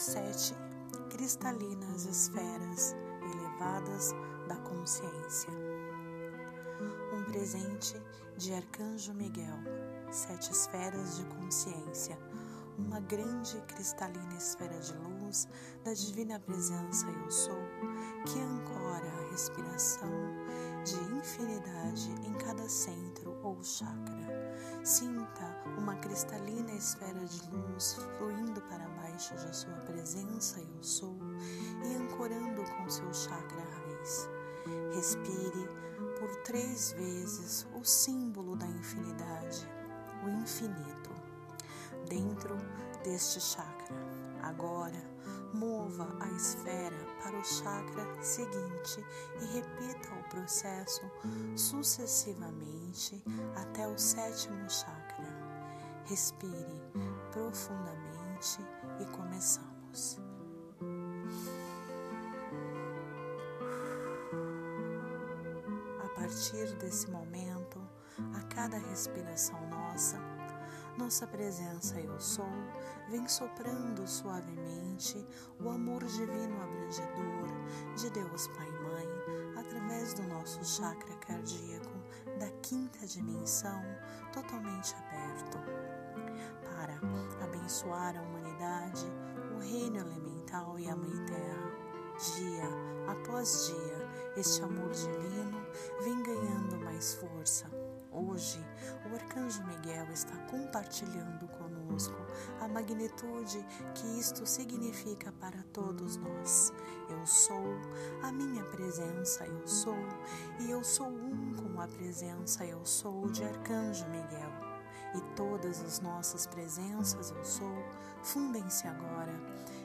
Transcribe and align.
sete 0.00 0.54
cristalinas 1.10 2.06
esferas 2.06 2.96
elevadas 3.22 4.14
da 4.48 4.56
consciência. 4.56 5.50
Um 7.12 7.22
presente 7.24 8.00
de 8.38 8.54
Arcanjo 8.54 9.12
Miguel, 9.12 9.58
sete 10.10 10.52
esferas 10.52 11.18
de 11.18 11.24
consciência, 11.26 12.18
uma 12.78 12.98
grande 13.00 13.60
cristalina 13.68 14.34
esfera 14.38 14.80
de 14.80 14.96
luz 14.96 15.46
da 15.84 15.92
divina 15.92 16.40
presença 16.40 17.06
Eu 17.06 17.30
Sou, 17.30 17.62
que 18.24 18.40
ancora 18.40 19.06
a 19.06 19.30
respiração 19.32 20.08
de 20.82 20.94
infinidade 21.14 22.10
em 22.26 22.32
cada 22.38 22.66
centro 22.70 23.36
ou 23.42 23.62
chakra. 23.62 24.56
Sinta 24.82 25.62
uma 25.76 25.96
cristalina 25.96 26.59
esfera 26.80 27.26
de 27.26 27.42
luz 27.50 27.98
fluindo 28.16 28.58
para 28.62 28.88
baixo 28.88 29.34
de 29.36 29.54
sua 29.54 29.76
presença 29.84 30.58
Eu 30.60 30.82
Sou 30.82 31.14
e 31.84 31.94
ancorando 31.94 32.64
com 32.64 32.88
seu 32.88 33.12
chakra 33.12 33.62
raiz. 33.62 34.26
Respire 34.94 35.68
por 36.18 36.34
três 36.42 36.92
vezes 36.92 37.66
o 37.74 37.84
símbolo 37.84 38.56
da 38.56 38.66
infinidade, 38.66 39.68
o 40.24 40.30
infinito, 40.30 41.10
dentro 42.08 42.56
deste 43.04 43.42
chakra. 43.42 43.94
Agora, 44.42 45.04
mova 45.52 46.08
a 46.18 46.28
esfera 46.30 46.96
para 47.22 47.38
o 47.38 47.44
chakra 47.44 48.22
seguinte 48.22 49.04
e 49.42 49.44
repita 49.52 50.14
o 50.14 50.28
processo 50.30 51.02
sucessivamente 51.54 53.22
até 53.54 53.86
o 53.86 53.98
sétimo 53.98 54.68
chakra. 54.70 54.99
Respire 56.10 56.82
profundamente 57.30 58.58
e 58.98 59.04
começamos. 59.16 60.18
A 66.04 66.08
partir 66.08 66.74
desse 66.78 67.08
momento, 67.08 67.80
a 68.34 68.42
cada 68.52 68.76
respiração 68.76 69.56
nossa, 69.68 70.18
nossa 70.98 71.28
presença 71.28 72.00
Eu 72.00 72.18
Sou 72.18 72.50
vem 73.08 73.28
soprando 73.28 74.04
suavemente 74.04 75.24
o 75.60 75.70
amor 75.70 76.04
divino 76.06 76.60
abrangedor 76.60 77.94
de 77.94 78.10
Deus 78.10 78.48
Pai 78.48 78.66
e 78.66 78.82
Mãe 78.82 79.60
através 79.60 80.14
do 80.14 80.24
nosso 80.24 80.64
chakra 80.64 81.14
cardíaco 81.18 82.00
da 82.40 82.50
quinta 82.62 83.06
dimensão 83.06 83.80
totalmente 84.32 84.92
aberto 84.96 85.99
para 86.80 87.44
abençoar 87.44 88.16
a 88.16 88.22
humanidade, 88.22 89.06
o 89.54 89.58
reino 89.58 89.98
elemental 89.98 90.78
e 90.78 90.88
a 90.88 90.96
Mãe 90.96 91.26
Terra. 91.26 91.70
Dia 92.36 93.12
após 93.12 93.66
dia, 93.66 94.08
este 94.36 94.62
amor 94.62 94.90
divino 94.90 95.66
vem 96.02 96.22
ganhando 96.22 96.78
mais 96.84 97.14
força 97.14 97.66
Hoje, 98.12 98.58
o 99.08 99.14
Arcanjo 99.14 99.62
Miguel 99.66 100.04
está 100.12 100.36
compartilhando 100.50 101.46
conosco 101.56 102.16
a 102.60 102.66
magnitude 102.66 103.64
que 103.94 104.18
isto 104.18 104.44
significa 104.44 105.30
para 105.32 105.62
todos 105.72 106.16
nós. 106.16 106.72
Eu 107.08 107.24
sou, 107.24 107.80
a 108.22 108.32
minha 108.32 108.64
presença 108.64 109.46
eu 109.46 109.66
sou, 109.66 109.96
e 110.58 110.70
eu 110.70 110.82
sou 110.82 111.06
um 111.06 111.54
com 111.54 111.80
a 111.80 111.86
presença 111.86 112.64
eu 112.64 112.84
sou 112.84 113.30
de 113.30 113.44
Arcanjo 113.44 114.04
Miguel. 114.08 114.69
E 115.14 115.20
todas 115.34 115.82
as 115.82 116.00
nossas 116.00 116.46
presenças 116.46 117.30
eu 117.30 117.44
sou 117.44 117.84
fundem-se 118.22 118.86
agora 118.86 119.32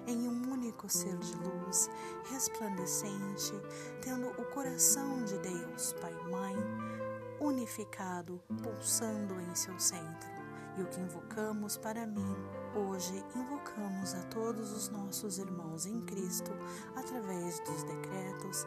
em 0.07 0.27
um 0.27 0.51
único 0.51 0.87
ser 0.87 1.17
de 1.17 1.35
luz, 1.35 1.89
resplandecente, 2.29 3.53
tendo 4.01 4.27
o 4.29 4.45
coração 4.51 5.23
de 5.23 5.37
Deus, 5.39 5.93
Pai 5.93 6.13
e 6.13 6.29
Mãe, 6.29 6.55
unificado, 7.39 8.41
pulsando 8.61 9.39
em 9.41 9.55
seu 9.55 9.77
centro. 9.79 10.35
E 10.77 10.81
o 10.81 10.87
que 10.87 10.99
invocamos 10.99 11.77
para 11.77 12.05
mim, 12.05 12.35
hoje 12.75 13.23
invocamos 13.33 14.13
a 14.13 14.21
todos 14.23 14.71
os 14.73 14.89
nossos 14.89 15.37
irmãos 15.37 15.85
em 15.85 16.01
Cristo 16.01 16.51
através 16.95 17.59
dos 17.61 17.83
decretos 17.83 18.65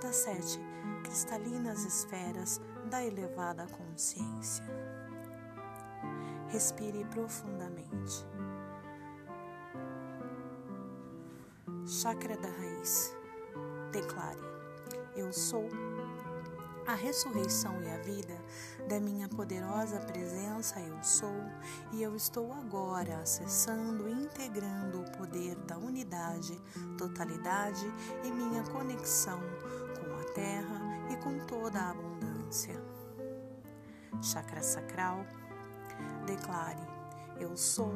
das 0.00 0.16
sete 0.16 0.60
cristalinas 1.02 1.84
esferas 1.84 2.60
da 2.88 3.04
elevada 3.04 3.66
consciência. 3.66 4.64
Respire 6.48 7.04
profundamente. 7.06 8.26
Chakra 11.86 12.36
da 12.36 12.48
raiz. 12.48 13.14
Declare: 13.92 14.40
Eu 15.14 15.32
sou 15.32 15.68
a 16.88 16.94
ressurreição 16.94 17.82
e 17.82 17.90
a 17.90 17.98
vida 17.98 18.34
da 18.88 18.98
minha 18.98 19.28
poderosa 19.28 20.00
presença 20.00 20.80
eu 20.80 21.04
sou, 21.04 21.44
e 21.92 22.02
eu 22.02 22.16
estou 22.16 22.50
agora 22.50 23.18
acessando 23.18 24.08
e 24.08 24.12
integrando 24.12 25.02
o 25.02 25.18
poder 25.18 25.54
da 25.66 25.76
unidade, 25.76 26.58
totalidade 26.96 27.84
e 28.24 28.30
minha 28.30 28.62
conexão 28.62 29.38
com 30.00 30.18
a 30.18 30.32
terra 30.32 30.80
e 31.10 31.16
com 31.16 31.38
toda 31.46 31.78
a 31.78 31.90
abundância. 31.90 32.82
Chakra 34.22 34.62
sacral, 34.62 35.26
declare 36.26 36.98
eu 37.40 37.56
sou 37.56 37.92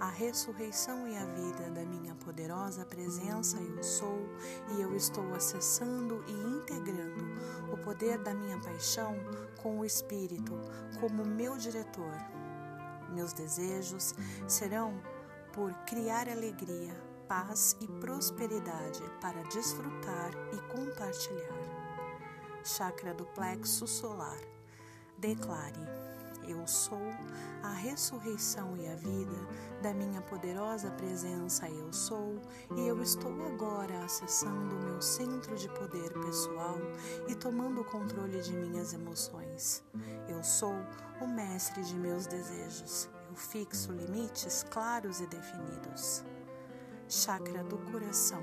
a 0.00 0.08
ressurreição 0.08 1.06
e 1.06 1.14
a 1.16 1.26
vida 1.26 1.70
da 1.70 1.84
minha 1.84 2.14
poderosa 2.14 2.84
presença, 2.86 3.58
eu 3.58 3.82
sou, 3.82 4.26
e 4.74 4.80
eu 4.80 4.96
estou 4.96 5.34
acessando 5.34 6.24
e 6.26 6.32
integrando 6.32 7.24
o 7.70 7.76
poder 7.76 8.18
da 8.18 8.32
minha 8.32 8.58
paixão 8.58 9.14
com 9.62 9.80
o 9.80 9.84
Espírito 9.84 10.58
como 10.98 11.26
meu 11.26 11.58
diretor. 11.58 12.14
Meus 13.10 13.34
desejos 13.34 14.14
serão 14.48 14.98
por 15.52 15.72
criar 15.84 16.26
alegria, 16.26 16.94
paz 17.28 17.76
e 17.80 17.86
prosperidade 18.00 19.02
para 19.20 19.42
desfrutar 19.44 20.30
e 20.54 20.72
compartilhar. 20.72 22.62
Chakra 22.64 23.12
do 23.12 23.26
plexo 23.26 23.86
solar. 23.86 24.40
Declare 25.18 26.05
eu 26.46 26.66
sou 26.66 27.00
a 27.62 27.72
ressurreição 27.72 28.76
e 28.76 28.86
a 28.86 28.94
vida 28.94 29.36
da 29.82 29.92
minha 29.92 30.20
poderosa 30.22 30.90
presença. 30.92 31.68
Eu 31.68 31.92
sou 31.92 32.40
e 32.76 32.86
eu 32.86 33.02
estou 33.02 33.32
agora 33.46 34.04
acessando 34.04 34.76
o 34.76 34.84
meu 34.84 35.00
centro 35.00 35.56
de 35.56 35.68
poder 35.70 36.12
pessoal 36.12 36.78
e 37.28 37.34
tomando 37.34 37.80
o 37.80 37.84
controle 37.84 38.40
de 38.40 38.52
minhas 38.52 38.92
emoções. 38.92 39.82
Eu 40.28 40.42
sou 40.42 40.74
o 41.20 41.26
mestre 41.26 41.82
de 41.82 41.94
meus 41.94 42.26
desejos. 42.26 43.08
Eu 43.28 43.34
fixo 43.34 43.92
limites 43.92 44.64
claros 44.70 45.20
e 45.20 45.26
definidos. 45.26 46.24
Chakra 47.08 47.62
do 47.64 47.78
coração 47.90 48.42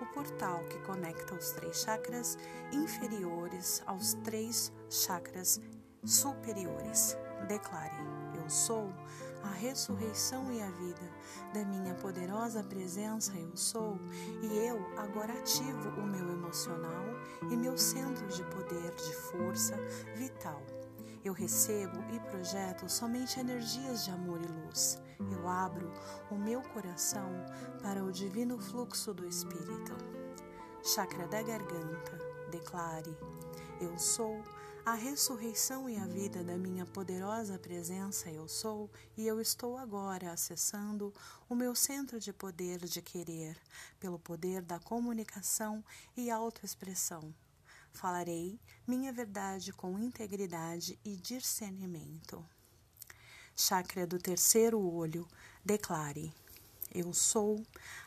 o 0.00 0.06
portal 0.06 0.62
que 0.70 0.78
conecta 0.80 1.34
os 1.34 1.50
três 1.52 1.82
chakras 1.82 2.38
inferiores 2.72 3.82
aos 3.86 4.14
três 4.14 4.72
chakras 4.88 5.60
superiores. 6.04 7.16
Declare: 7.46 7.94
Eu 8.34 8.48
sou 8.50 8.92
a 9.42 9.50
ressurreição 9.50 10.50
e 10.52 10.60
a 10.60 10.70
vida 10.70 11.10
da 11.54 11.64
minha 11.64 11.94
poderosa 11.94 12.62
presença. 12.62 13.32
Eu 13.36 13.56
sou, 13.56 13.98
e 14.42 14.58
eu 14.58 14.78
agora 14.98 15.32
ativo 15.32 15.88
o 15.90 16.06
meu 16.06 16.28
emocional 16.30 17.04
e 17.50 17.56
meu 17.56 17.76
centro 17.76 18.26
de 18.28 18.42
poder, 18.44 18.94
de 18.94 19.14
força 19.14 19.76
vital. 20.16 20.62
Eu 21.24 21.32
recebo 21.32 21.98
e 22.12 22.20
projeto 22.30 22.88
somente 22.88 23.40
energias 23.40 24.04
de 24.04 24.10
amor 24.10 24.40
e 24.40 24.66
luz. 24.66 25.00
Eu 25.32 25.48
abro 25.48 25.92
o 26.30 26.36
meu 26.36 26.62
coração 26.62 27.28
para 27.82 28.04
o 28.04 28.12
divino 28.12 28.58
fluxo 28.58 29.12
do 29.12 29.26
Espírito. 29.26 29.96
Chakra 30.82 31.26
da 31.26 31.42
garganta, 31.42 32.18
declare: 32.50 33.16
Eu 33.80 33.98
sou 33.98 34.42
a 34.88 34.94
ressurreição 34.94 35.86
e 35.86 35.98
a 35.98 36.06
vida 36.06 36.42
da 36.42 36.56
minha 36.56 36.86
poderosa 36.86 37.58
presença 37.58 38.30
eu 38.30 38.48
sou, 38.48 38.90
e 39.18 39.26
eu 39.26 39.38
estou 39.38 39.76
agora 39.76 40.32
acessando 40.32 41.12
o 41.46 41.54
meu 41.54 41.74
centro 41.74 42.18
de 42.18 42.32
poder 42.32 42.78
de 42.78 43.02
querer, 43.02 43.54
pelo 44.00 44.18
poder 44.18 44.62
da 44.62 44.78
comunicação 44.78 45.84
e 46.16 46.30
autoexpressão. 46.30 47.34
Falarei 47.92 48.58
minha 48.86 49.12
verdade 49.12 49.74
com 49.74 49.98
integridade 49.98 50.98
e 51.04 51.16
discernimento. 51.16 52.42
Chakra 53.54 54.06
do 54.06 54.18
terceiro 54.18 54.80
olho, 54.80 55.28
declare: 55.62 56.32
Eu 56.94 57.12
sou 57.12 57.62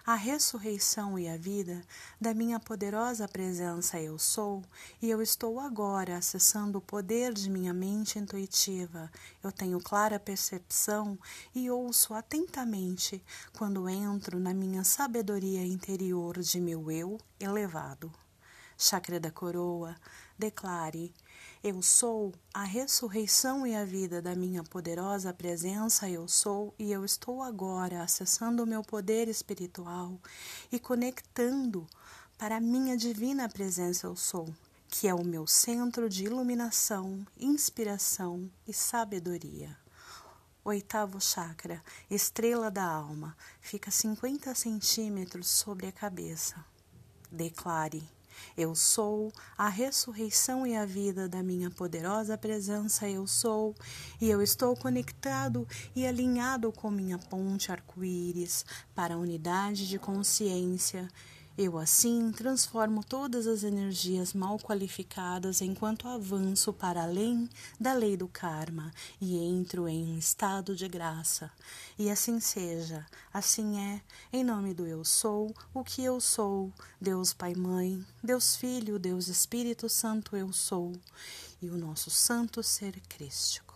a 0.06 0.16
ressurreição 0.16 1.18
e 1.18 1.28
a 1.30 1.38
vida 1.38 1.82
da 2.20 2.34
minha 2.34 2.60
poderosa 2.60 3.28
presença 3.28 4.00
Eu 4.00 4.18
sou, 4.18 4.64
e 5.02 5.10
eu 5.10 5.22
estou 5.22 5.60
agora 5.60 6.18
acessando 6.18 6.80
o 6.80 6.82
poder 6.82 7.34
de 7.34 7.50
minha 7.50 7.74
mente 7.74 8.18
intuitiva. 8.18 9.12
Eu 9.44 9.52
tenho 9.52 9.80
clara 9.80 10.20
percepção 10.20 11.18
e 11.54 11.70
ouço 11.70 12.14
atentamente 12.14 13.24
quando 13.58 13.88
entro 13.88 14.40
na 14.40 14.54
minha 14.54 14.84
sabedoria 14.84 15.66
interior 15.66 16.40
de 16.40 16.60
meu 16.60 16.92
eu 16.92 17.20
elevado. 17.40 18.12
Chakra 18.84 19.20
da 19.20 19.30
coroa, 19.30 19.96
declare 20.40 21.14
eu 21.64 21.84
sou 21.84 22.34
a 22.52 22.64
ressurreição 22.64 23.68
e 23.68 23.76
a 23.76 23.86
vida 23.86 24.24
da 24.24 24.34
minha 24.34 24.64
poderosa 24.64 25.32
presença, 25.32 26.10
eu 26.10 26.28
sou, 26.28 26.74
e 26.80 26.92
eu 26.92 27.06
estou 27.06 27.44
agora 27.44 28.02
acessando 28.02 28.64
o 28.64 28.66
meu 28.66 28.82
poder 28.82 29.28
espiritual 29.28 30.20
e 30.72 30.80
conectando 30.80 31.86
para 32.40 32.58
a 32.58 32.60
minha 32.60 32.98
divina 32.98 33.48
presença, 33.48 34.08
eu 34.08 34.16
sou, 34.16 34.52
que 34.88 35.08
é 35.08 35.14
o 35.14 35.24
meu 35.24 35.46
centro 35.46 36.10
de 36.10 36.24
iluminação, 36.24 37.24
inspiração 37.40 38.50
e 38.68 38.74
sabedoria. 38.74 39.78
Oitavo 40.66 41.22
chakra, 41.22 41.84
estrela 42.10 42.72
da 42.72 42.86
alma, 42.86 43.38
fica 43.60 43.92
50 43.92 44.56
centímetros 44.56 45.48
sobre 45.48 45.86
a 45.86 45.92
cabeça. 45.92 46.66
Declare 47.32 48.21
eu 48.58 48.76
sou 48.76 49.32
a 49.58 49.68
ressurreição 49.68 50.66
e 50.66 50.76
a 50.76 50.86
vida 50.86 51.28
da 51.28 51.42
minha 51.42 51.70
poderosa 51.70 52.38
presença, 52.38 53.10
eu 53.10 53.26
sou, 53.28 53.76
e 54.20 54.30
eu 54.30 54.42
estou 54.42 54.76
conectado 54.76 55.68
e 55.96 56.06
alinhado 56.06 56.72
com 56.72 56.90
minha 56.90 57.18
ponte 57.18 57.72
arco-íris 57.72 58.66
para 58.94 59.16
a 59.16 59.18
unidade 59.18 59.88
de 59.88 59.98
consciência 59.98 61.08
eu, 61.58 61.78
assim, 61.78 62.32
transformo 62.32 63.04
todas 63.04 63.46
as 63.46 63.64
energias 63.64 64.34
mal 64.34 64.58
qualificadas 64.58 65.62
enquanto 65.62 66.08
avanço 66.08 66.72
para 66.72 67.04
além 67.04 67.50
da 67.80 67.94
lei 67.94 68.16
do 68.16 68.28
karma 68.28 68.92
e 69.20 69.38
entro 69.38 69.88
em 69.88 70.14
um 70.14 70.18
estado 70.18 70.76
de 70.76 70.88
graça. 70.88 71.52
E 72.00 72.10
assim 72.10 72.40
seja, 72.40 73.06
assim 73.34 73.78
é, 73.80 74.02
em 74.32 74.44
nome 74.44 74.74
do 74.74 74.88
Eu 74.88 75.04
Sou, 75.04 75.54
o 75.74 75.84
que 75.84 76.04
eu 76.04 76.22
sou, 76.22 76.72
Deus 77.00 77.34
Pai 77.34 77.54
Mãe, 77.54 78.04
Deus 78.24 78.56
Filho, 78.56 78.98
Deus 78.98 79.28
Espírito 79.28 79.90
Santo, 79.90 80.38
eu 80.38 80.54
sou, 80.54 80.94
e 81.62 81.70
o 81.70 81.78
nosso 81.78 82.10
santo 82.10 82.64
ser 82.64 83.00
crístico. 83.02 83.71